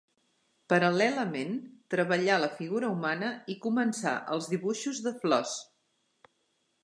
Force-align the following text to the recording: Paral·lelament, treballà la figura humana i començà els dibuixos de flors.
Paral·lelament, 0.71 1.51
treballà 1.95 2.37
la 2.45 2.49
figura 2.61 2.89
humana 2.95 3.29
i 3.55 3.57
començà 3.67 4.13
els 4.37 4.49
dibuixos 4.55 5.03
de 5.09 5.13
flors. 5.21 5.53